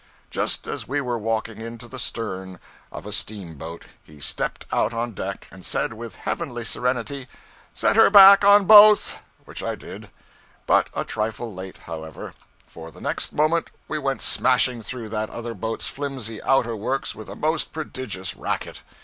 [0.31, 2.59] Just as we were walking into the stern
[2.91, 7.27] of a steamboat, he stepped out on deck, and said, with heavenly serenity,
[7.75, 10.09] 'Set her back on both' which I did;
[10.65, 12.33] but a trifle late, however,
[12.65, 17.29] for the next moment we went smashing through that other boat's flimsy outer works with
[17.29, 18.81] a most prodigious racket.